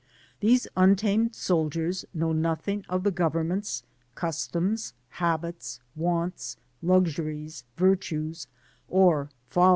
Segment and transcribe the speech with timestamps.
[0.39, 3.83] These untamed soldiers know nothing of the governments,
[4.15, 8.47] customs, habits, wants, luxuries, virtues,
[8.87, 9.69] or fdlies.